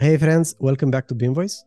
[0.00, 1.62] Hey friends, welcome back to BeamVoice.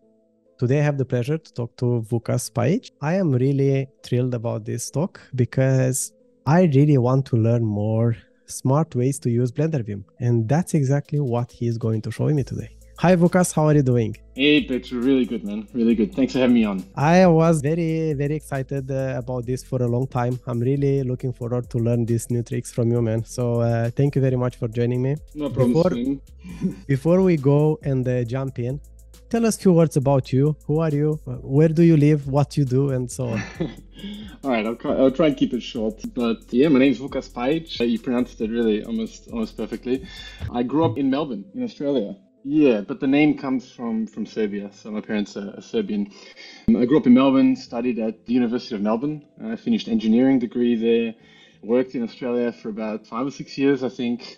[0.60, 2.92] Today I have the pleasure to talk to Vukas Spajic.
[3.01, 6.11] I am really thrilled about this talk because
[6.45, 10.04] I really want to learn more smart ways to use Blender BIM.
[10.20, 12.77] And that's exactly what he's going to show me today.
[13.00, 14.18] Hi Vukas, how are you doing?
[14.34, 16.16] Hey Petru, really good man, really good.
[16.16, 16.84] Thanks for having me on.
[16.95, 20.39] I was very, very excited uh, about this for a long time.
[20.48, 23.23] I'm really looking forward to learn these new tricks from you, man.
[23.23, 25.16] So uh, thank you very much for joining me.
[25.36, 26.21] No problem.
[26.23, 28.81] Before, before we go and uh, jump in,
[29.29, 30.55] tell us a few words about you.
[30.66, 31.20] Who are you?
[31.26, 32.27] Where do you live?
[32.27, 33.43] What you do, and so on.
[34.43, 36.02] All right, I'll try, I'll try and keep it short.
[36.16, 37.88] But yeah, my name is Vukas Spajic.
[37.88, 40.07] You pronounced it really almost almost perfectly.
[40.52, 42.16] I grew up in Melbourne, in Australia.
[42.49, 44.69] Yeah, but the name comes from from Serbia.
[44.71, 46.09] So my parents are, are Serbian.
[46.70, 49.25] Um, I grew up in Melbourne, studied at the University of Melbourne.
[49.43, 51.13] I finished engineering degree there.
[51.61, 54.37] Worked in Australia for about five or six years, I think.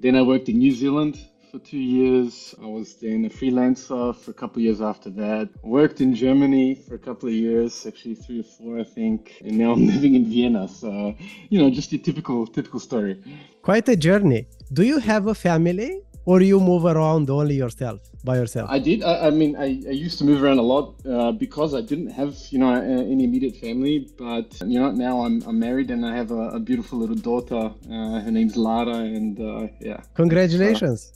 [0.00, 1.18] Then I worked in New Zealand
[1.50, 2.54] for two years.
[2.62, 5.48] I was then a freelancer for a couple of years after that.
[5.62, 9.40] Worked in Germany for a couple of years, actually three or four, I think.
[9.40, 10.68] And now I'm living in Vienna.
[10.68, 11.14] So,
[11.48, 13.14] you know, just a typical typical story.
[13.62, 14.46] Quite a journey.
[14.72, 16.02] Do you have a family?
[16.26, 18.68] Or you move around only yourself by yourself?
[18.68, 19.02] I did.
[19.02, 22.10] I, I mean I, I, used to move around a lot uh, because i didn't
[22.20, 22.72] have you know
[23.14, 23.96] any immediate family.
[24.18, 27.62] But you know now i'm, I'm married and i have a, a beautiful little daughter.
[27.90, 30.00] Uh, her name's lara and uh, yeah.
[30.14, 31.12] Congratulations.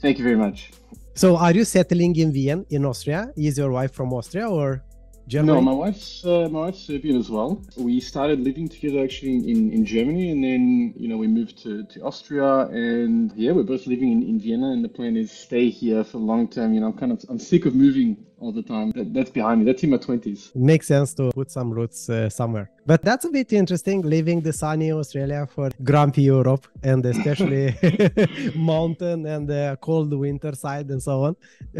[0.00, 0.70] Thank you very much.
[1.14, 3.32] So are you settling in vienna in austria?
[3.36, 4.84] Is your wife from austria or
[5.28, 5.54] Germany?
[5.54, 7.62] No, my wife's uh, my wife's Serbian as well.
[7.76, 11.84] We started living together actually in, in Germany, and then you know we moved to,
[11.84, 14.72] to Austria, and yeah, we're both living in, in Vienna.
[14.72, 16.74] And the plan is stay here for long term.
[16.74, 18.90] You know, I'm kind of I'm sick of moving all the time.
[18.96, 19.64] That, that's behind me.
[19.66, 20.54] That's in my 20s.
[20.54, 22.70] Makes sense to put some roots uh, somewhere.
[22.84, 27.64] But that's a bit interesting leaving the sunny Australia for grumpy Europe and especially
[28.56, 31.36] mountain and the cold winter side and so on.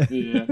[0.09, 0.45] yeah.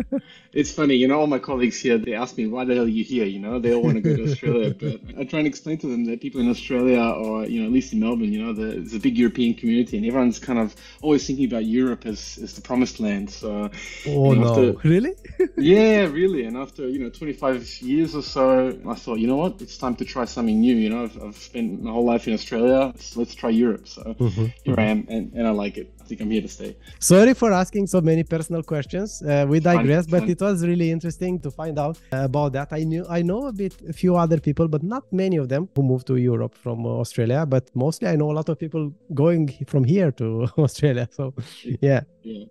[0.51, 2.97] It's funny, you know, all my colleagues here, they ask me, why the hell are
[2.99, 3.25] you here?
[3.25, 4.73] You know, they all want to go to Australia.
[4.73, 7.71] but I try and explain to them that people in Australia or, you know, at
[7.71, 10.75] least in Melbourne, you know, the, it's a big European community and everyone's kind of
[11.03, 13.29] always thinking about Europe as, as the promised land.
[13.29, 13.69] So,
[14.07, 14.49] oh, no.
[14.49, 15.13] After, really?
[15.39, 16.45] yeah, yeah, really.
[16.45, 19.95] And after you know 25 years or so, I thought, you know what, it's time
[19.97, 20.75] to try something new.
[20.75, 22.91] You know, I've, I've spent my whole life in Australia.
[22.97, 23.87] So let's try Europe.
[23.87, 24.45] So mm-hmm.
[24.63, 25.93] here I am, and, and I like it.
[26.01, 26.75] I think I'm here to stay.
[26.99, 29.21] Sorry for asking so many personal questions.
[29.21, 32.69] Uh, we digress, but it was really interesting to find out about that.
[32.71, 35.69] I knew I know a bit, a few other people, but not many of them
[35.75, 37.45] who moved to Europe from Australia.
[37.45, 41.07] But mostly, I know a lot of people going from here to Australia.
[41.11, 41.33] So,
[41.81, 42.01] yeah.
[42.23, 42.45] Yeah.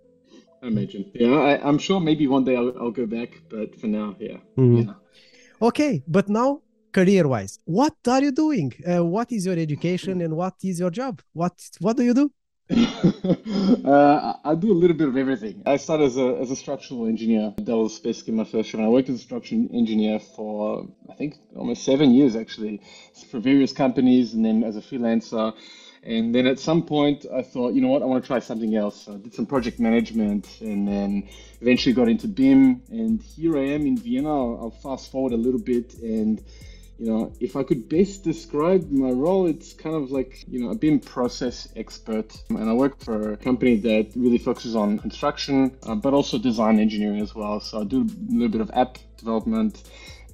[0.63, 1.11] I imagine.
[1.13, 4.37] Yeah, I, am sure maybe one day I'll, I'll, go back, but for now, yeah.
[4.57, 4.85] Mm.
[4.85, 4.93] yeah.
[5.59, 8.71] Okay, but now career-wise, what are you doing?
[8.87, 11.21] Uh, what is your education and what is your job?
[11.33, 12.31] What what do you do?
[13.85, 15.61] uh, I do a little bit of everything.
[15.65, 17.53] I started as a, as a structural engineer.
[17.57, 18.81] That was basically my first job.
[18.81, 22.81] I worked as a structural engineer for, I think, almost seven years actually,
[23.29, 25.53] for various companies and then as a freelancer.
[26.03, 28.73] And then at some point, I thought, you know what, I want to try something
[28.75, 29.03] else.
[29.03, 32.83] So I did some project management and then eventually got into BIM.
[32.89, 34.29] And here I am in Vienna.
[34.29, 35.93] I'll, I'll fast forward a little bit.
[35.95, 36.41] And,
[37.01, 40.69] you know, if I could best describe my role, it's kind of like, you know,
[40.69, 42.31] a BIM process expert.
[42.49, 46.79] And I work for a company that really focuses on construction, uh, but also design
[46.79, 47.59] engineering as well.
[47.59, 49.81] So I do a little bit of app development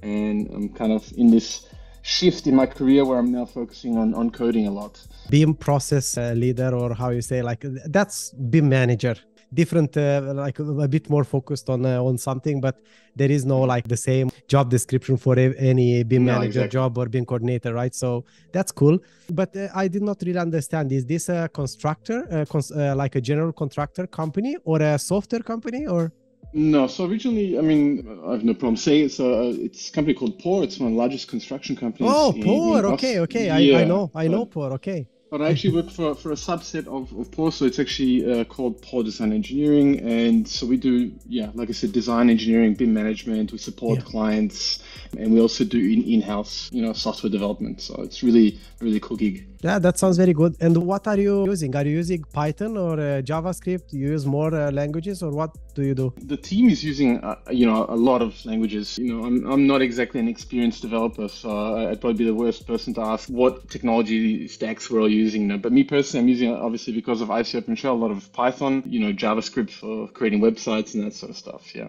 [0.02, 1.66] and I'm kind of in this
[2.02, 5.00] shift in my career where I'm now focusing on, on coding a lot.
[5.30, 9.16] BIM process uh, leader, or how you say, like that's BIM manager.
[9.52, 12.76] Different, uh, like a bit more focused on uh, on something, but
[13.16, 16.68] there is no like the same job description for any BIM no, manager exactly.
[16.68, 17.94] job or BIM coordinator, right?
[17.94, 18.98] So that's cool.
[19.32, 23.22] But uh, I did not really understand: is this a constructor, cons- uh, like a
[23.22, 26.12] general contractor company, or a software company, or?
[26.52, 29.12] No, so originally, I mean, I have no problem saying it.
[29.12, 30.64] So uh, it's a company called PORR.
[30.64, 32.12] It's one of the largest construction companies.
[32.14, 32.78] Oh, in, PORR.
[32.78, 33.46] In okay, okay.
[33.46, 34.72] Yeah, I, I know, I know PORR.
[34.74, 35.06] Okay.
[35.30, 38.44] But I actually work for, for a subset of, of PORR, so it's actually uh,
[38.44, 40.00] called PORR Design Engineering.
[40.00, 43.52] And so we do, yeah, like I said, design engineering, BIM management.
[43.52, 44.04] We support yeah.
[44.04, 44.82] clients,
[45.18, 47.82] and we also do in in house, you know, software development.
[47.82, 49.46] So it's really really cool gig.
[49.60, 50.56] Yeah, that sounds very good.
[50.60, 51.74] And what are you using?
[51.74, 53.92] Are you using Python or uh, JavaScript?
[53.92, 56.14] You use more uh, languages, or what do you do?
[56.16, 58.98] The team is using, uh, you know, a lot of languages.
[58.98, 62.66] You know, I'm, I'm not exactly an experienced developer, so I'd probably be the worst
[62.66, 65.17] person to ask what technology stacks we're all using.
[65.48, 65.56] Now.
[65.56, 68.82] But me personally, I'm using it obviously because of IFC OpenShell, a lot of Python.
[68.86, 71.74] You know, JavaScript for creating websites and that sort of stuff.
[71.74, 71.88] Yeah.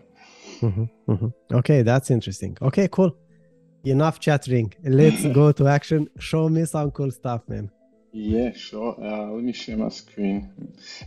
[0.61, 1.55] Mm-hmm, mm-hmm.
[1.55, 2.57] Okay, that's interesting.
[2.61, 3.15] Okay, cool
[3.83, 4.73] enough chattering.
[4.83, 6.09] Let's go to action.
[6.19, 7.71] Show me some cool stuff, man.
[8.11, 8.95] Yeah, sure.
[8.99, 10.51] Uh, let me share my screen.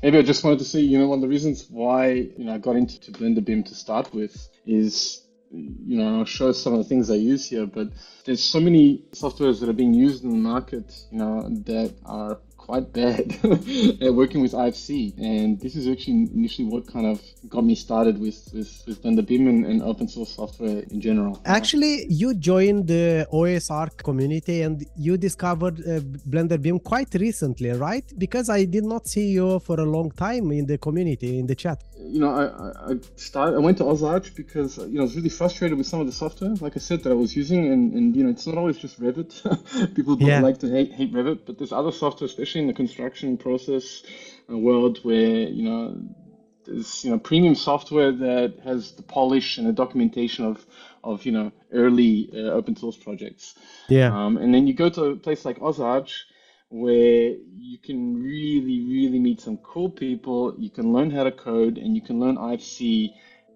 [0.02, 2.54] Maybe I just wanted to say, you know, one of the reasons why you know
[2.54, 5.22] I got into Blender BIM to start with is,
[5.52, 7.88] you know, I'll show some of the things I use here, but
[8.24, 12.38] there's so many softwares that are being used in the market, you know, that are
[12.62, 13.24] quite bad
[14.06, 14.92] at working with IFC.
[15.18, 19.26] And this is actually initially what kind of got me started with, with, with Blender
[19.26, 21.42] BIM and, and open source software in general.
[21.44, 26.00] Actually, you joined the OSArch community and you discovered uh,
[26.32, 28.06] Blender BIM quite recently, right?
[28.16, 31.56] Because I did not see you for a long time in the community, in the
[31.56, 31.82] chat.
[31.98, 35.34] You know, I, I started, I went to OSArch because, you know, I was really
[35.40, 37.72] frustrated with some of the software, like I said, that I was using.
[37.72, 39.32] And, and you know, it's not always just Revit.
[39.96, 40.40] People don't yeah.
[40.40, 44.02] like to hate, hate Revit, but there's other software, especially in the construction process
[44.48, 45.96] a world where you know
[46.64, 50.64] there's you know premium software that has the polish and the documentation of
[51.02, 53.54] of you know early uh, open source projects.
[53.88, 54.08] Yeah.
[54.16, 56.22] Um, and then you go to a place like OSArch
[56.68, 60.54] where you can really really meet some cool people.
[60.58, 63.10] You can learn how to code and you can learn IFC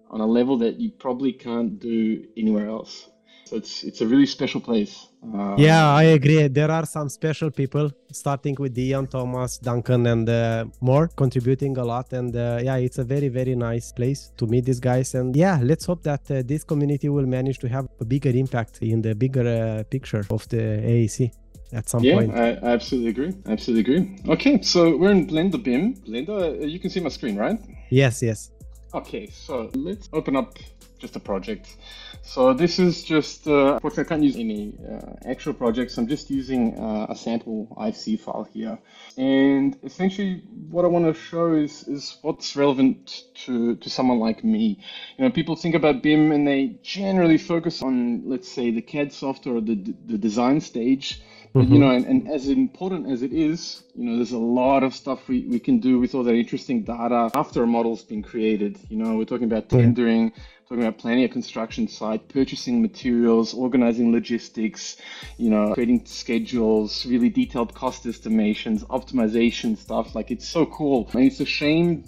[0.09, 3.09] on a level that you probably can't do anywhere else.
[3.47, 5.07] So it's it's a really special place.
[5.23, 6.47] Uh, yeah, I agree.
[6.49, 11.85] There are some special people, starting with Dion, Thomas, Duncan, and uh, more, contributing a
[11.85, 12.11] lot.
[12.11, 15.15] And uh, yeah, it's a very very nice place to meet these guys.
[15.15, 18.79] And yeah, let's hope that uh, this community will manage to have a bigger impact
[18.81, 21.31] in the bigger uh, picture of the AEC
[21.71, 22.31] at some yeah, point.
[22.33, 23.33] Yeah, I absolutely agree.
[23.45, 24.17] Absolutely agree.
[24.27, 25.95] Okay, so we're in Blender BIM.
[26.05, 27.59] Blender, uh, you can see my screen, right?
[27.89, 28.51] Yes, yes.
[28.93, 30.57] Okay, so let's open up
[30.99, 31.77] just a project.
[32.21, 35.97] So this is just, uh, unfortunately I can't use any uh, actual projects.
[35.97, 38.77] I'm just using uh, a sample IFC file here.
[39.17, 44.43] And essentially what I want to show is, is what's relevant to, to someone like
[44.43, 44.79] me.
[45.17, 49.13] You know, people think about BIM and they generally focus on, let's say, the CAD
[49.13, 51.21] software or the, the design stage.
[51.53, 51.73] But, mm-hmm.
[51.73, 54.93] you know, and, and, as important as it is, you know, there's a lot of
[54.93, 58.77] stuff we, we can do with all that interesting data after a model's been created.
[58.89, 60.33] You know, we're talking about tendering,
[60.67, 64.97] talking about planning a construction site, purchasing materials, organizing logistics,
[65.37, 70.15] you know, creating schedules, really detailed cost estimations, optimization stuff.
[70.15, 71.09] Like it's so cool.
[71.13, 72.03] And it's a shame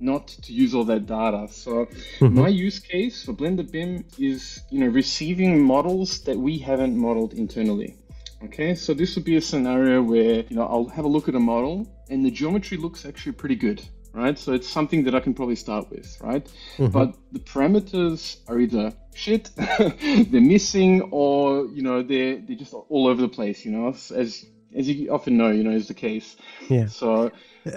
[0.00, 1.46] not to use all that data.
[1.50, 1.86] So
[2.18, 2.34] mm-hmm.
[2.34, 7.34] my use case for Blender BIM is, you know, receiving models that we haven't modeled
[7.34, 7.96] internally.
[8.42, 11.34] Okay, so this would be a scenario where, you know, I'll have a look at
[11.34, 13.82] a model and the geometry looks actually pretty good
[14.12, 14.38] right?
[14.38, 16.44] So it's something that I can probably start with, right?
[16.76, 16.88] Mm-hmm.
[16.88, 23.06] But the parameters are either shit, they're missing, or you know they're they're just all
[23.06, 23.64] over the place.
[23.64, 24.44] You know, as
[24.74, 26.36] as you often know, you know, is the case.
[26.68, 26.86] Yeah.
[26.86, 27.30] So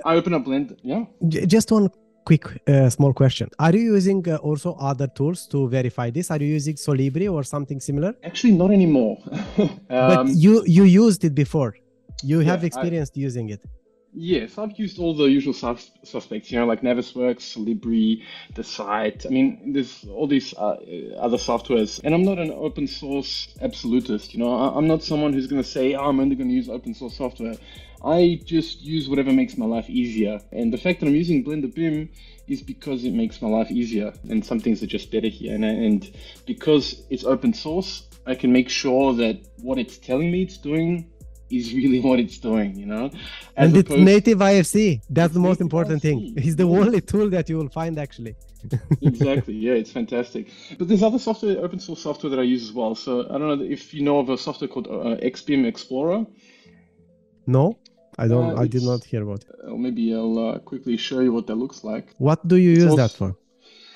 [0.05, 0.77] I open up Blend.
[0.83, 1.05] Yeah.
[1.27, 1.89] Just one
[2.23, 3.49] quick uh, small question.
[3.59, 6.31] Are you using uh, also other tools to verify this?
[6.31, 8.15] Are you using solibri or something similar?
[8.23, 9.17] Actually not anymore.
[9.57, 11.75] Um, but you you used it before.
[12.23, 13.61] You have experienced I, using it.
[14.15, 18.21] Yes, I've used all the usual sus- suspects, you know, like Navisworks, Solibri,
[18.53, 19.25] the site.
[19.25, 20.77] I mean, there's all these uh,
[21.17, 24.33] other softwares, and I'm not an open source absolutist.
[24.33, 26.53] You know, I- am not someone who's going to say, oh, I'm only going to
[26.53, 27.55] use open source software.
[28.03, 30.39] I just use whatever makes my life easier.
[30.51, 32.09] And the fact that I'm using Blender BIM
[32.47, 35.55] is because it makes my life easier, and some things are just better here.
[35.55, 36.11] And, and
[36.45, 41.09] because it's open source, I can make sure that what it's telling me it's doing
[41.49, 43.05] is really what it's doing, you know.
[43.55, 45.01] As and it's native IFC.
[45.09, 46.01] That's the most important IFC.
[46.01, 46.33] thing.
[46.37, 48.35] It's the only tool that you will find actually.
[49.01, 49.53] exactly.
[49.53, 50.49] Yeah, it's fantastic.
[50.77, 52.95] But there's other software, open source software that I use as well.
[52.95, 56.25] So I don't know if you know of a software called uh, XBIM Explorer.
[57.45, 57.77] No,
[58.17, 58.57] I don't.
[58.57, 59.43] Uh, I did not hear about.
[59.43, 59.51] It.
[59.67, 62.13] Uh, maybe I'll uh, quickly show you what that looks like.
[62.17, 63.35] What do you use also, that for?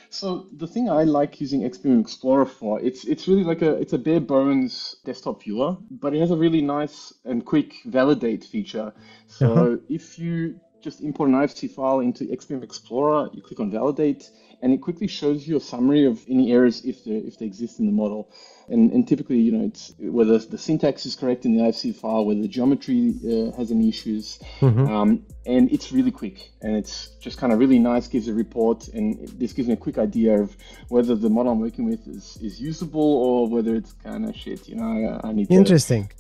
[0.10, 3.94] So the thing I like using XBIM Explorer for, it's it's really like a it's
[3.94, 8.94] a bare bones desktop viewer, but it has a really nice and quick validate feature.
[9.28, 9.78] So uh-huh.
[9.90, 14.30] if you just import an IFC file into XBIM Explorer, you click on validate,
[14.62, 17.80] and it quickly shows you a summary of any errors if they if they exist
[17.80, 18.32] in the model.
[18.70, 22.26] And, and typically, you know, it's whether the syntax is correct in the IFC file,
[22.26, 24.88] whether the geometry uh, has any issues, mm-hmm.
[24.88, 28.08] um, and it's really quick and it's just kind of really nice.
[28.08, 30.56] Gives a report, and this gives me a quick idea of
[30.90, 34.68] whether the model I'm working with is, is usable or whether it's kind of shit.
[34.68, 35.52] You know, I, I need.
[35.52, 36.08] Interesting.
[36.08, 36.14] To,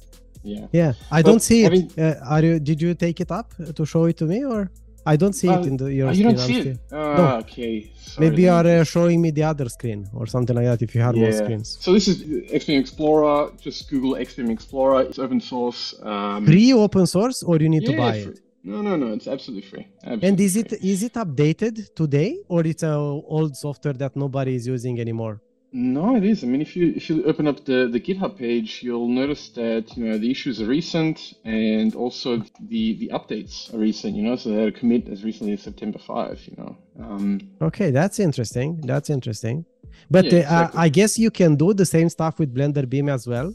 [0.43, 0.67] yeah.
[0.71, 1.99] Yeah, I but don't see having, it.
[1.99, 2.59] Uh, are you?
[2.59, 4.71] Did you take it up to show it to me or?
[5.13, 6.79] I don't see uh, it in the your uh, you don't see it.
[6.91, 7.25] Uh, no.
[7.43, 7.73] Okay.
[7.95, 10.81] Sorry, Maybe you are uh, showing me the other screen or something like that.
[10.81, 11.23] If you have yeah.
[11.23, 11.77] more screens.
[11.79, 12.17] So this is
[12.59, 13.51] XBIM Explorer.
[13.65, 15.01] Just Google XBIM Explorer.
[15.07, 15.95] It's open source.
[16.11, 18.33] Um, free open source, or you need yeah, to buy free.
[18.33, 18.39] it.
[18.71, 19.07] No, no, no.
[19.17, 19.87] It's absolutely free.
[20.03, 22.95] Absolutely and is it is it updated today, or it's a
[23.37, 25.35] old software that nobody is using anymore?
[25.73, 26.43] No, it is.
[26.43, 29.97] I mean, if you if you open up the, the GitHub page, you'll notice that
[29.97, 34.15] you know the issues are recent and also the the updates are recent.
[34.15, 36.39] You know, so they had a commit as recently as September five.
[36.47, 36.77] You know.
[37.03, 38.79] Um, okay, that's interesting.
[38.81, 39.65] That's interesting.
[40.09, 40.79] But Yeah, uh, exactly.
[40.79, 43.53] I guess you can do the same stuff with Blender BIM as well.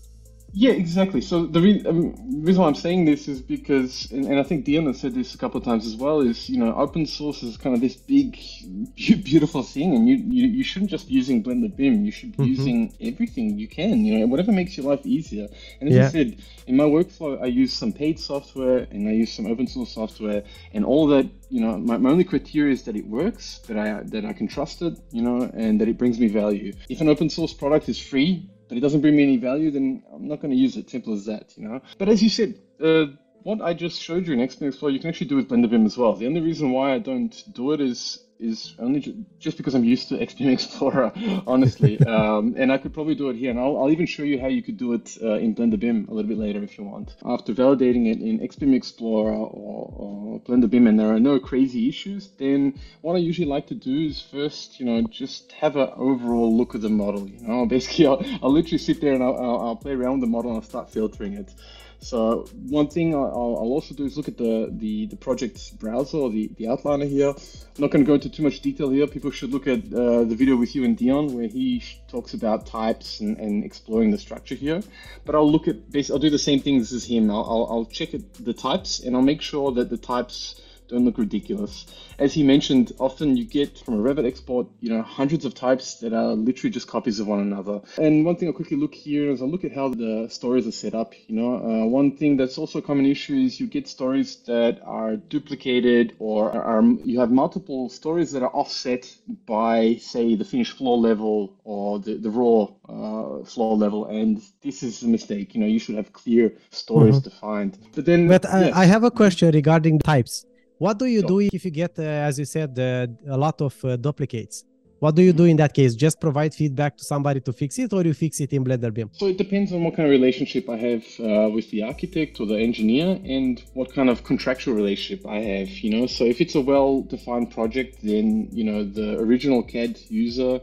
[0.54, 1.22] Yeah, exactly.
[1.22, 4.66] So the re- um, reason why I'm saying this is because, and, and I think
[4.66, 7.42] Dion has said this a couple of times as well, is you know open source
[7.42, 8.38] is kind of this big,
[8.96, 12.04] beautiful thing, and you, you you shouldn't just be using Blender BIM.
[12.04, 14.04] You should be using everything you can.
[14.04, 15.48] You know, whatever makes your life easier.
[15.80, 16.08] And as Yeah.
[16.08, 19.66] I said, in my workflow, I use some paid software and I use some open
[19.66, 20.42] source software,
[20.74, 21.26] and all that.
[21.48, 24.48] You know, my, my only criteria is that it works, that I that I can
[24.48, 26.72] trust it, you know, and that it brings me value.
[26.90, 30.02] If an open source product is free, but it doesn't bring me any value, then
[30.14, 30.88] I'm not going to use it.
[30.88, 31.82] Simple as that, you know.
[31.98, 33.04] But as you said, uh,
[33.42, 35.84] what I just showed you in XBIM Explorer, you can actually do with Blender BIM
[35.84, 36.14] as well.
[36.14, 39.84] The only reason why I don't do it is is only ju- just because I'm
[39.84, 41.12] used to XBIM Explorer,
[41.46, 41.98] honestly.
[42.06, 44.48] um, and I could probably do it here, and I'll, I'll even show you how
[44.48, 47.14] you could do it uh, in Blender BIM a little bit later if you want.
[47.24, 51.88] After validating it in XBIM Explorer or, or Blender BIM, and there are no crazy
[51.88, 55.90] issues, then what I usually like to do is first, you know, just have an
[55.96, 57.28] overall look of the model.
[57.28, 60.22] You know, basically, I'll, I'll literally sit there and I'll, I'll, I'll play around with
[60.22, 61.54] the model and I'll start filtering it.
[62.02, 66.16] So one thing I'll, I'll also do is look at the, the, the project browser
[66.16, 67.28] or the, the outliner here.
[67.28, 69.06] I'm not going to go into too much detail here.
[69.06, 72.66] People should look at uh, the video with you and Dion where he talks about
[72.66, 74.82] types and, and exploring the structure here.
[75.24, 75.76] But I'll look at.
[76.10, 77.30] I'll do the same things as him.
[77.30, 80.60] I'll, I'll, I'll check at the types and I'll make sure that the types
[80.92, 81.86] don't look ridiculous.
[82.18, 85.94] As he mentioned, often you get from a Revit export, you know, hundreds of types
[85.96, 87.80] that are literally just copies of one another.
[87.98, 90.72] And one thing I'll quickly look here is I'll look at how the stories are
[90.72, 91.14] set up.
[91.26, 94.80] You know, uh, one thing that's also a common issue is you get stories that
[94.84, 99.12] are duplicated or are, you have multiple stories that are offset
[99.46, 104.06] by, say, the finished floor level or the, the raw uh, floor level.
[104.06, 105.54] And this is a mistake.
[105.54, 107.78] You know, you should have clear stories defined.
[107.94, 108.78] But then, But I, yeah.
[108.78, 110.44] I have a question regarding types.
[110.82, 111.28] What do you Sure.
[111.28, 114.64] do if you get, uh, as you said, uh, a lot of uh, duplicates?
[114.98, 115.94] What do you do in that case?
[115.94, 119.08] Just provide feedback to somebody to fix it, or you fix it in Blender BIM?
[119.12, 122.46] So it depends on what kind of relationship I have uh, with the architect or
[122.46, 126.06] the engineer and what kind of contractual relationship I have, you know.
[126.08, 130.60] So if it's a well-defined project, then, you know, the original CAD user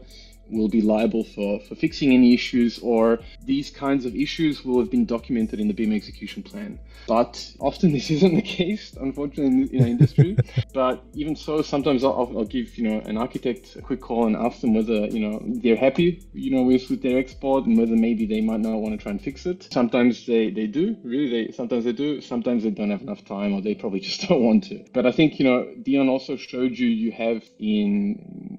[0.50, 4.90] will be liable for, for fixing any issues or these kinds of issues will have
[4.90, 6.78] been documented in the BIM execution plan.
[7.06, 10.36] But often this isn't the case, unfortunately, in, in our industry.
[10.74, 14.36] but even so, sometimes I'll, I'll give, you know, an architect a quick call and
[14.36, 17.96] ask them whether, you know, they're happy, you know, with, with their export and whether
[17.96, 19.68] maybe they might not want to try and fix it.
[19.72, 23.54] Sometimes they, they do, really, they sometimes they do, sometimes they don't have enough time
[23.54, 24.84] or they probably just don't want to.
[24.92, 28.49] But I think, you know, Dion also showed you you have in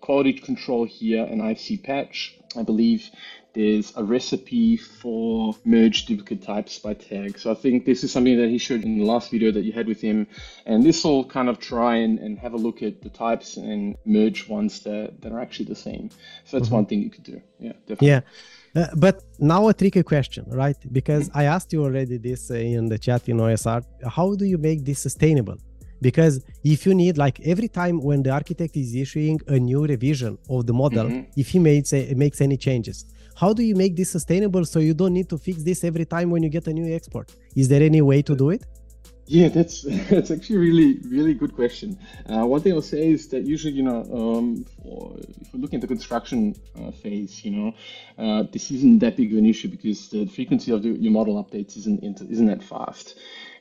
[0.00, 2.36] quality control here an IFC patch.
[2.56, 3.08] I believe
[3.54, 7.38] there's a recipe for merge duplicate types by tag.
[7.38, 9.72] So I think this is something that he showed in the last video that you
[9.72, 10.26] had with him.
[10.66, 13.96] And this will kind of try and, and have a look at the types and
[14.04, 16.10] merge ones that, that are actually the same.
[16.44, 17.40] So that's one thing you could do.
[17.58, 18.08] Yeah, definitely.
[18.08, 18.20] Yeah.
[18.76, 20.76] Uh, but now a tricky question, right?
[20.92, 23.84] Because I asked you already this uh, in the chat in OSArch.
[24.08, 25.56] How do you make this sustainable?
[26.00, 30.38] Because if you need, like every time when the architect is issuing a new revision
[30.48, 31.26] of the model, Mhm.
[31.36, 33.04] if he makes a, makes any changes,
[33.36, 36.30] how do you make this sustainable so you don't need to fix this every time
[36.30, 37.34] when you get a new export?
[37.56, 38.62] Is there any way to do it?
[39.26, 41.96] Yeah, that's that's actually a really really good question.
[42.26, 45.76] Uh, one thing I'll say is that usually, you know, um, for, if we're looking
[45.76, 47.68] at the construction uh, phase, you know,
[48.18, 51.34] uh, this isn't that big of an issue because the frequency of the, your model
[51.42, 53.14] updates isn't isn't that fast.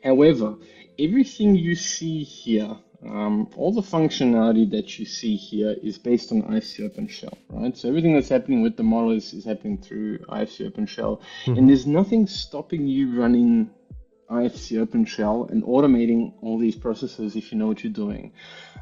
[0.03, 0.55] However,
[0.99, 6.41] everything you see here, um, all the functionality that you see here is based on
[6.43, 7.75] IFC OpenShell, right?
[7.77, 11.21] So everything that's happening with the model is, is happening through IFC OpenShell,
[11.57, 13.69] and there's nothing stopping you running
[14.29, 18.33] IFC OpenShell and automating all these processes if you know what you're doing.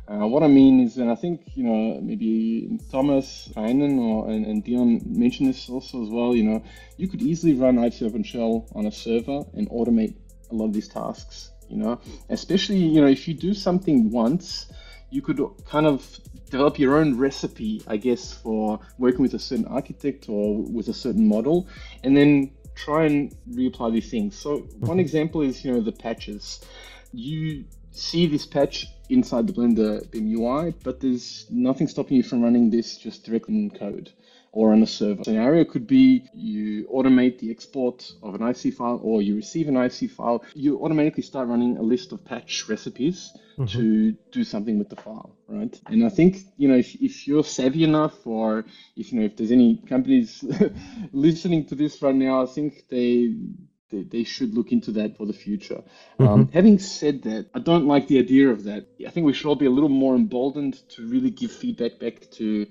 [0.07, 4.45] Uh, what I mean is, and I think you know maybe Thomas Krijnen or and,
[4.45, 6.36] and Dion mentioned this also as well.
[6.36, 6.63] You know,
[6.97, 10.15] you could easily run IFC OpenShell on a server and automate
[10.50, 11.51] a lot of these tasks.
[11.69, 14.67] You know, especially you know if you do something once,
[15.09, 16.19] you could kind of
[16.50, 20.93] develop your own recipe, I guess, for working with a certain architect or with a
[20.93, 21.67] certain model,
[22.03, 24.38] and then try and reapply these things.
[24.38, 25.00] So one mm-hmm.
[25.00, 26.62] example is, you know, the patches.
[27.12, 32.41] You see this patch inside the Blender BIM UI, but there's nothing stopping you from
[32.43, 34.12] running this just directly in code
[34.57, 35.23] or on a server.
[35.23, 39.75] Scenario could be you automate the export of an IFC file or you receive an
[39.75, 40.43] IFC file.
[40.55, 43.65] You automatically start running a list of patch recipes mm-hmm.
[43.77, 45.79] to do something with the file, right?
[45.85, 49.37] And I think, you know, if, if you're savvy enough or if, you know, if
[49.37, 50.43] there's any companies
[51.11, 53.35] listening to this right now, I think they
[53.89, 55.83] they, they should look into that for the future.
[56.19, 56.27] Mm-hmm.
[56.27, 58.87] Um, having said that, I don't like the idea of that.
[59.05, 62.31] I think we should all be a little more emboldened to really give feedback back
[62.31, 62.65] to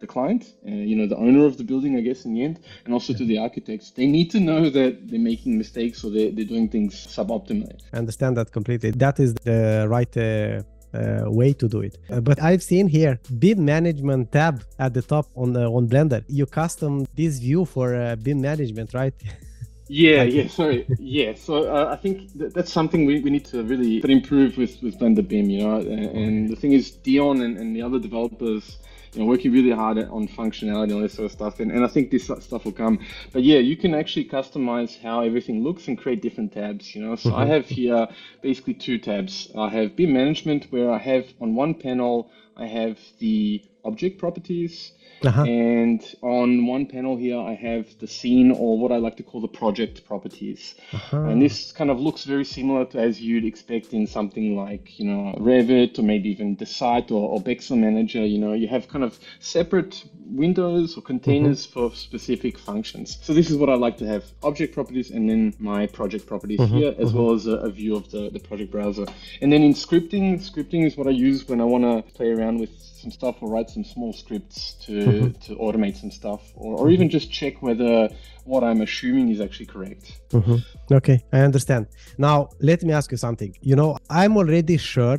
[0.00, 2.60] the client, uh, you know, the owner of the building, I guess, in the end,
[2.84, 3.90] and also to the architects.
[3.90, 7.80] They need to know that they're making mistakes or they're, they're doing things suboptimally.
[7.92, 8.90] I understand that completely.
[8.92, 10.16] That is the right.
[10.16, 10.62] Uh...
[10.94, 11.98] Uh, way to do it.
[12.08, 16.24] Uh, but I've seen here BIM management tab at the top on the, on Blender.
[16.28, 19.12] You custom this view for uh, BIM management, right?
[19.88, 20.86] Yeah, yeah, sorry.
[20.98, 24.82] yeah, so uh, I think that that's something we, we need to really improve with,
[24.82, 25.76] with Blender BIM, you know.
[25.76, 28.78] And, and the thing is, Dion and, and the other developers
[29.12, 31.60] you know, working really hard on functionality and all this sort of stuff.
[31.60, 32.98] And, and I think this stuff will come.
[33.32, 37.16] But yeah, you can actually customize how everything looks and create different tabs, you know.
[37.16, 37.52] So I mm-hmm.
[37.52, 38.08] have here
[38.42, 39.50] basically two tabs.
[39.56, 44.92] I have BIM management where I have on one panel, I have the object properties
[45.24, 45.42] uh-huh.
[45.42, 49.40] And on one panel here, I have the scene or what I like to call
[49.40, 50.74] the project properties.
[50.92, 51.22] Uh-huh.
[51.22, 55.06] And this kind of looks very similar to as you'd expect in something like, you
[55.06, 58.24] know, Revit or maybe even Desite or, or Bexel Manager.
[58.24, 61.88] You know, you have kind of separate windows or containers mm-hmm.
[61.88, 63.18] for specific functions.
[63.22, 66.60] So this is what I like to have object properties and then my project properties
[66.60, 66.76] mm-hmm.
[66.76, 67.18] here, as mm-hmm.
[67.18, 69.06] well as a, a, view of the, the project browser.
[69.40, 72.58] And then in scripting, scripting is what I use when I want to play around
[72.60, 75.04] with some stuff or write some small scripts to,
[75.46, 78.08] to automate some stuff or, or even just check whether
[78.44, 80.20] what I'm assuming is actually correct.
[80.30, 80.94] Mm-hmm.
[80.94, 81.86] Okay, I understand.
[82.16, 83.54] Now, let me ask you something.
[83.60, 85.18] You know, I'm already sure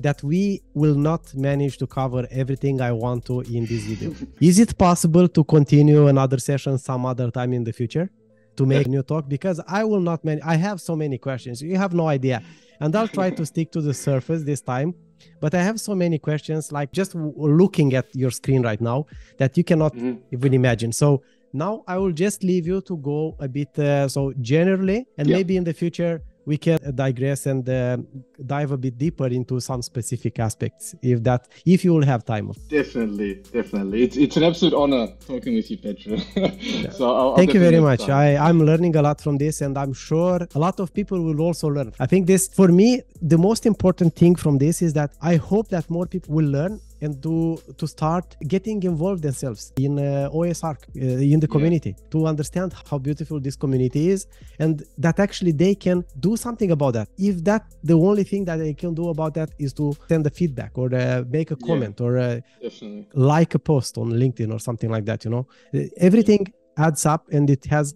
[0.00, 4.14] that we will not manage to cover everything I want to in this video.
[4.40, 8.10] Is it possible to continue another session some other time in the future
[8.56, 9.28] to make new talk?
[9.28, 11.60] Because I will not man- I have so many questions.
[11.60, 12.42] You have no idea.
[12.80, 14.94] And I'll try to stick to the surface this time.
[15.40, 19.06] But I have so many questions, like just looking at your screen right now,
[19.38, 20.18] that you cannot mm-hmm.
[20.32, 20.92] even imagine.
[20.92, 21.22] So
[21.52, 25.38] now I will just leave you to go a bit uh, so generally, and yep.
[25.38, 27.96] maybe in the future we can digress and uh,
[28.54, 31.42] dive a bit deeper into some specific aspects if that
[31.74, 32.46] if you will have time.
[32.80, 33.98] Definitely definitely.
[34.04, 36.90] It's, it's an absolute honor talking with you petra yeah.
[36.98, 38.02] so I'll, thank I'll you very much.
[38.24, 41.40] I, i'm learning a lot from this and i'm sure a lot of people will
[41.48, 41.88] also learn.
[42.04, 42.88] I think this for me
[43.34, 46.74] the most important thing from this is that i hope that more people will learn
[47.00, 52.10] and to to start getting involved themselves in uh, OSArch uh, in the community yeah.
[52.10, 54.26] to understand how beautiful this community is
[54.58, 57.08] and that actually they can do something about that.
[57.18, 60.30] If that the only thing that they can do about that is to send a
[60.30, 62.40] feedback or uh, make a comment yeah, or uh,
[63.14, 65.46] like a post on LinkedIn or something like that, you know,
[65.96, 67.94] everything adds up and it has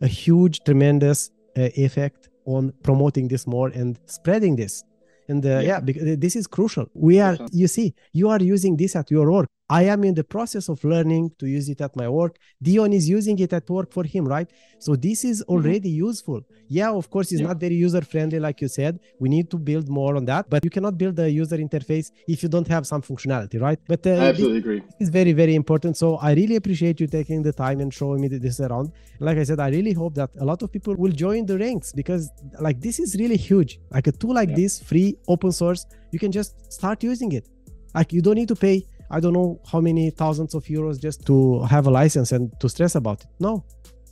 [0.00, 4.84] a huge, tremendous uh, effect on promoting this more and spreading this
[5.28, 5.60] and uh, yeah.
[5.60, 6.86] yeah, because this is crucial.
[6.94, 10.22] We are you see you are using this at your work I am in the
[10.22, 12.36] process of learning to use it at my work.
[12.60, 14.48] Dion is using it at work for him, right?
[14.78, 15.52] So this is mm-hmm.
[15.54, 16.08] already mm-hmm.
[16.08, 16.40] useful.
[16.68, 17.48] Yeah, of course, it's yeah.
[17.48, 19.00] not very user friendly, like you said.
[19.18, 22.42] We need to build more on that, but you cannot build a user interface if
[22.42, 23.78] you don't have some functionality, right?
[23.88, 24.82] But uh, I absolutely this, agree.
[25.00, 25.96] It's very, very important.
[25.96, 28.92] So I really appreciate you taking the time and showing me this around.
[29.20, 31.94] Like I said, I really hope that a lot of people will join the ranks
[31.94, 32.30] because
[32.60, 33.80] like this is really huge.
[33.90, 34.56] Like a tool like yeah.
[34.56, 37.48] this, free, open source, you can just start using it.
[37.94, 41.26] Like you don't need to pay I don't know how many thousands of euros just
[41.26, 43.26] to have a license and to stress about it.
[43.38, 43.62] No,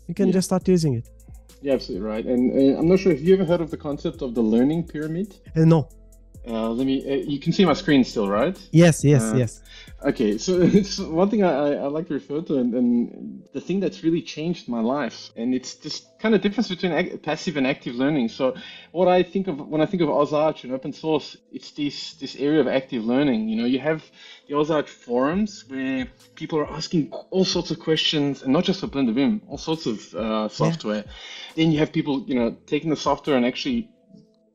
[0.06, 0.34] you can yeah.
[0.34, 1.08] just start using it.
[1.62, 2.24] Yeah, absolutely right.
[2.24, 4.84] And uh, I'm not sure if you ever heard of the concept of the learning
[4.84, 5.36] pyramid.
[5.56, 5.88] Uh, no.
[6.46, 6.96] Uh, let me.
[7.10, 8.56] Uh, you can see my screen still, right?
[8.72, 9.62] Yes, yes, uh, yes.
[10.02, 13.80] Okay, so it's one thing I, I like to refer to, and, and, the thing
[13.80, 17.96] that's really changed my life, and it's this kind of difference between passive and active
[17.96, 18.28] learning.
[18.28, 18.54] So,
[18.92, 22.36] what I think of when I think of OSArch and open source, it's this this
[22.36, 23.48] area of active learning.
[23.48, 24.04] You know, you have
[24.46, 28.86] the OSArch forums where people are asking all sorts of questions, and not just for
[28.86, 31.04] Blender BIM, all sorts of uh, software.
[31.04, 31.12] Yeah.
[31.56, 33.90] Then you have people, you know, taking the software and actually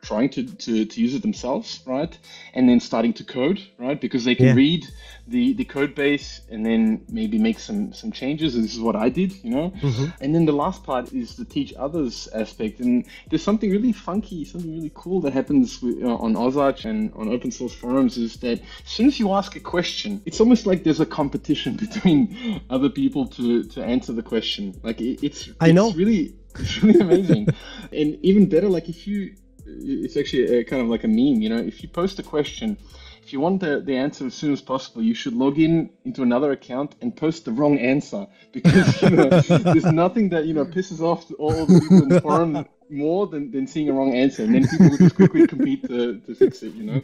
[0.05, 2.17] trying to, to, to use it themselves, right?
[2.53, 3.99] And then starting to code, right?
[3.99, 4.53] Because they can yeah.
[4.53, 4.87] read
[5.27, 8.55] the, the code base and then maybe make some, some changes.
[8.55, 9.71] And this is what I did, you know?
[9.71, 10.05] Mm-hmm.
[10.21, 12.79] And then the last part is the teach others aspect.
[12.79, 17.11] And there's something really funky, something really cool that happens with, uh, on OSArch and
[17.15, 20.67] on open source forums is that as soon as you ask a question, it's almost
[20.67, 24.79] like there's a competition between other people to, to answer the question.
[24.83, 25.91] Like it, it's, I know.
[25.93, 27.47] really, it's really amazing.
[27.91, 31.41] and even better, like if you it's actually a, kind of like a meme.
[31.41, 32.77] You know, if you post a question,
[33.23, 36.21] if you want the, the answer as soon as possible, you should log in into
[36.21, 40.65] another account and post the wrong answer because you know, there's nothing that you know
[40.65, 44.43] pisses off all the people in the forum more than, than seeing a wrong answer,
[44.43, 46.73] and then people will just quickly compete to, to fix it.
[46.75, 47.01] You know.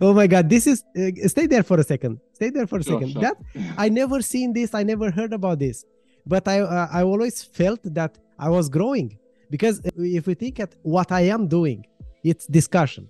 [0.02, 0.48] oh my God!
[0.48, 2.20] This is uh, stay there for a second.
[2.32, 3.12] Stay there for a Sure, second.
[3.12, 3.22] sure.
[3.22, 3.36] That
[3.78, 4.74] I never seen this.
[4.74, 5.84] I never heard about this,
[6.26, 9.18] but I uh, I always felt that I was growing
[9.52, 9.76] because
[10.18, 11.78] if we think at what I am doing,
[12.30, 13.04] it's discussion.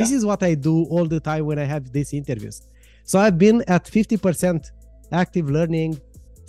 [0.00, 2.56] This is what I do all the time when I have these interviews.
[3.04, 4.64] So I've been at 50%
[5.12, 5.90] active learning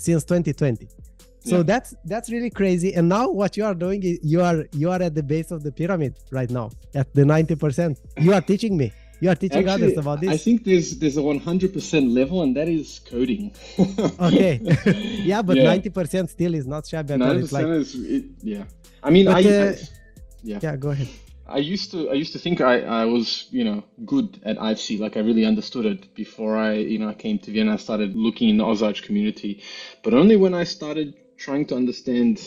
[0.05, 0.87] since 2020.
[1.51, 1.63] So Yeah.
[1.71, 2.89] that's that's really crazy.
[2.97, 5.59] And now what you are doing is you are you are at the base of
[5.65, 6.67] the pyramid right now
[7.01, 7.97] at the 90%.
[8.25, 8.87] You are teaching me.
[9.21, 12.67] You are teaching Actually, others about I think there's there's a 100% level, and that
[12.67, 13.53] is coding.
[14.19, 14.59] Okay.
[15.23, 15.77] yeah, but Yeah.
[15.77, 18.65] 90% still is not shabby at 90% It's like is it, yeah.
[19.01, 19.77] I mean, But, I, uh, I
[20.43, 20.59] yeah.
[20.61, 21.07] yeah, go ahead.
[21.47, 24.99] I used to I used to think I, I was you know good at IFC
[24.99, 28.15] like I really understood it before I you know I came to Vienna I started
[28.15, 29.63] looking in the OSArch community
[30.03, 32.41] but only when I started trying to understand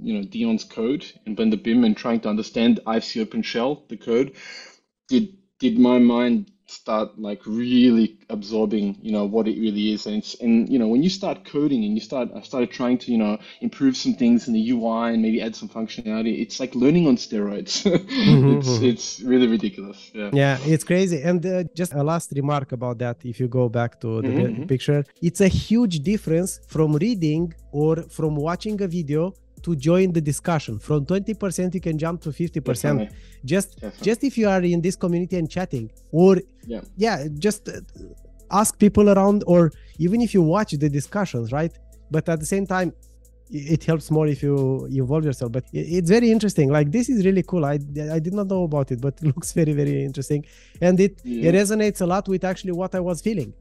[0.00, 4.36] you know Dion's code and Blender BIM and trying to understand IFC OpenShell the code
[5.08, 10.16] did did my mind start like really absorbing you know what it really is and
[10.16, 13.12] it's and you know when you start coding and you start I started trying to
[13.12, 16.74] you know improve some things in the UI and maybe add some functionality it's like
[16.74, 17.84] learning on steroids
[18.54, 18.82] it's mhm.
[18.82, 21.22] it's really ridiculous yeah Yeah, it's crazy.
[21.22, 24.34] And uh, just a last remark about that, if you go back to the Mhm,
[24.34, 24.66] pi- mhm.
[24.66, 29.32] picture, it's a huge difference from reading or from watching a video
[29.64, 30.78] to join the discussion.
[30.78, 32.64] From 20%, you can jump to 50%.
[32.64, 33.08] Definitely.
[33.44, 34.04] Just Definitely.
[34.08, 36.32] just if you are in this community and chatting, or
[36.66, 36.82] Yeah.
[36.96, 37.72] yeah, just uh,
[38.60, 39.62] ask people around, or
[39.98, 41.72] even if you watch the discussions, right?
[42.10, 42.92] But at the same time,
[43.50, 45.50] it helps more if you involve yourself.
[45.56, 46.66] But it's very interesting.
[46.76, 47.64] Like this is really cool.
[47.64, 47.74] I
[48.16, 50.40] I did not know about it, but it looks very very interesting,
[50.86, 51.48] and it Yeah.
[51.48, 53.52] it resonates a lot with actually what I was feeling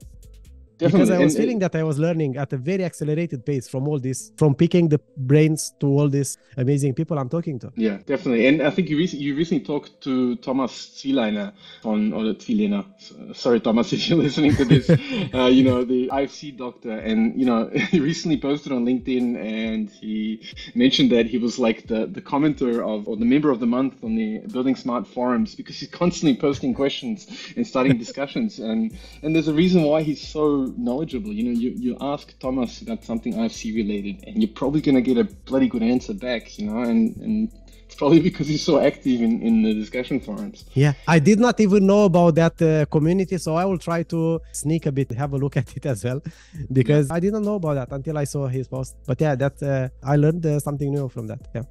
[0.78, 3.88] because I was And- feeling that I was learning at a very accelerated pace from
[3.88, 7.72] all this, from picking the brains to all these amazing people I'm talking to.
[7.76, 8.48] Yeah, definitely.
[8.48, 12.86] And I think you recently, you recently talked to Thomas Zieleiner on, or Zieleiner.
[13.36, 14.90] Sorry, Thomas, if you're listening to this,
[15.34, 16.92] uh, you know, the IFC doctor.
[16.92, 20.42] And, you know, he recently posted on LinkedIn and he
[20.76, 24.04] mentioned that he was like the, the commenter of, or the member of the month
[24.04, 28.60] on the Building Smart forums because he's constantly posting questions and starting discussions.
[28.60, 31.32] And, and there's a reason why he's so knowledgeable.
[31.32, 35.17] You know, you, you ask Thomas about something IFC related and you're probably to get
[35.17, 37.52] a bloody good answer back, you know, and, and
[37.86, 40.65] it's probably because he's so active in, in the discussion forums.
[40.73, 44.41] Yeah, I did not even know about that uh, community, so I will try to
[44.52, 46.21] sneak a bit, have a look at it as well,
[46.71, 48.95] because I didn't know about that until I saw his post.
[49.06, 51.41] But yeah, that uh, I learned uh, something new from that.
[51.54, 51.63] Yeah.